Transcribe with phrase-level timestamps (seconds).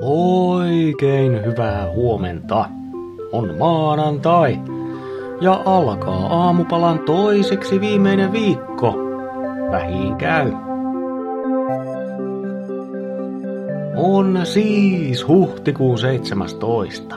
[0.00, 2.68] Oikein hyvää huomenta.
[3.32, 4.58] On maanantai
[5.40, 8.94] ja alkaa aamupalan toiseksi viimeinen viikko.
[9.70, 10.52] Vähin käy.
[13.96, 17.16] On siis huhtikuun 17.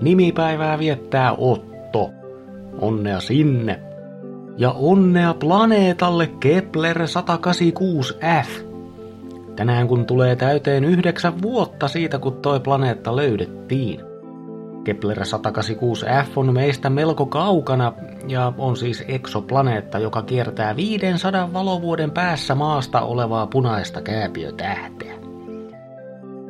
[0.00, 2.10] Nimipäivää viettää Otto.
[2.78, 3.80] Onnea sinne.
[4.56, 8.71] Ja onnea planeetalle Kepler 186f.
[9.56, 14.00] Tänään kun tulee täyteen yhdeksän vuotta siitä, kun toi planeetta löydettiin.
[14.84, 17.92] Kepler 186f on meistä melko kaukana
[18.28, 25.14] ja on siis eksoplaneetta, joka kiertää 500 valovuoden päässä maasta olevaa punaista kääpiötähteä.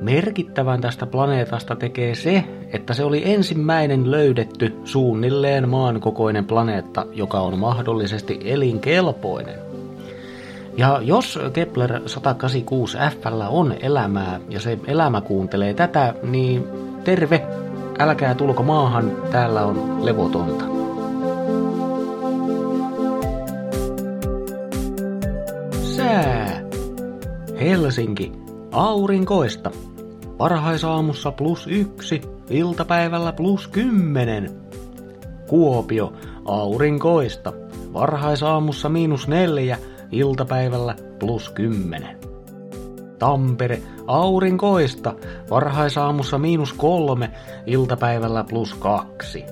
[0.01, 7.41] Merkittävän tästä planeetasta tekee se, että se oli ensimmäinen löydetty suunnilleen maan kokoinen planeetta, joka
[7.41, 9.72] on mahdollisesti elinkelpoinen.
[10.77, 16.69] Ja jos Kepler 186 f on elämää ja se elämä kuuntelee tätä, niin
[17.05, 17.47] terve,
[17.98, 20.65] älkää tulko maahan, täällä on levotonta.
[25.83, 26.62] Sää.
[27.61, 28.33] Helsinki.
[28.73, 29.70] Aurinkoista.
[30.39, 34.50] Varhaisaamussa plus yksi, iltapäivällä plus kymmenen.
[35.48, 36.12] Kuopio.
[36.45, 37.53] Aurinkoista.
[37.93, 39.78] Varhaisaamussa miinus neljä,
[40.13, 42.19] iltapäivällä plus 10.
[43.19, 45.15] Tampere, aurinkoista,
[45.51, 47.31] varhaisaamussa miinus kolme,
[47.67, 49.45] iltapäivällä plus kaksi.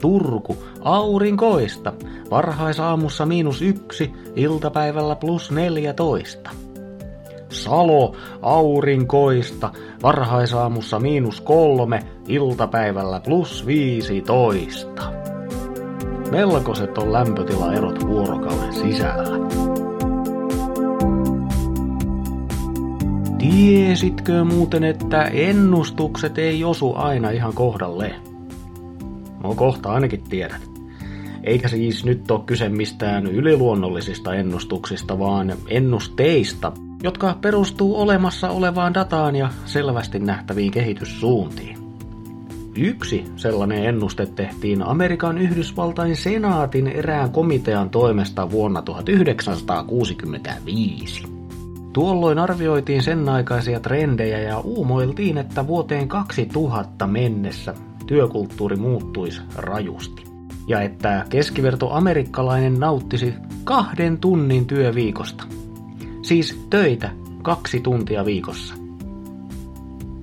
[0.00, 1.92] Turku, aurinkoista,
[2.30, 6.50] varhaisaamussa miinus yksi, iltapäivällä plus 14.
[7.48, 9.70] Salo, aurinkoista,
[10.02, 15.12] varhaisaamussa miinus kolme, iltapäivällä plus 15.
[16.30, 19.79] Melkoiset on lämpötilaerot vuorokauden sisällä.
[23.40, 28.14] Tiesitkö muuten, että ennustukset ei osu aina ihan kohdalle?
[29.42, 30.70] No kohta ainakin tiedät.
[31.44, 39.36] Eikä siis nyt ole kyse mistään yliluonnollisista ennustuksista, vaan ennusteista, jotka perustuu olemassa olevaan dataan
[39.36, 41.78] ja selvästi nähtäviin kehityssuuntiin.
[42.76, 51.39] Yksi sellainen ennuste tehtiin Amerikan Yhdysvaltain senaatin erään komitean toimesta vuonna 1965.
[51.92, 57.74] Tuolloin arvioitiin sen aikaisia trendejä ja uumoiltiin, että vuoteen 2000 mennessä
[58.06, 60.24] työkulttuuri muuttuisi rajusti.
[60.66, 63.34] Ja että keskiverto amerikkalainen nauttisi
[63.64, 65.44] kahden tunnin työviikosta.
[66.22, 67.10] Siis töitä
[67.42, 68.74] kaksi tuntia viikossa.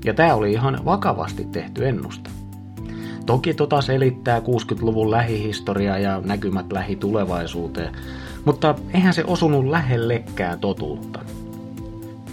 [0.06, 2.29] Ja tämä oli ihan vakavasti tehty ennuste.
[3.25, 7.95] Toki tota selittää 60-luvun lähihistoria ja näkymät lähitulevaisuuteen,
[8.45, 11.19] mutta eihän se osunut lähellekään totuutta.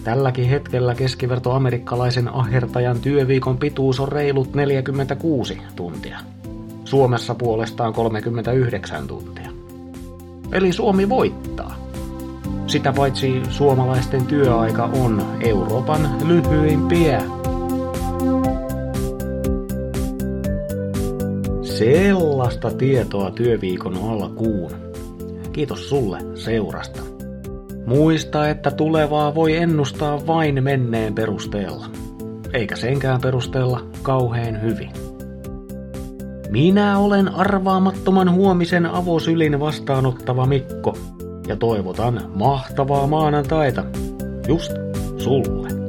[0.04, 6.18] Tälläkin hetkellä keskiverto amerikkalaisen ahertajan työviikon pituus on reilut 46 tuntia.
[6.84, 9.50] Suomessa puolestaan 39 tuntia.
[10.52, 11.76] Eli Suomi voittaa.
[12.66, 17.22] Sitä paitsi suomalaisten työaika on Euroopan lyhyimpiä.
[21.62, 24.70] Sellaista tietoa työviikon alkuun.
[25.52, 27.13] Kiitos sulle seurasta.
[27.86, 31.86] Muista, että tulevaa voi ennustaa vain menneen perusteella.
[32.52, 34.90] Eikä senkään perusteella kauheen hyvin.
[36.50, 40.96] Minä olen arvaamattoman huomisen avosylin vastaanottava Mikko
[41.48, 43.84] ja toivotan mahtavaa maanantaita
[44.48, 44.72] just
[45.18, 45.83] sulle.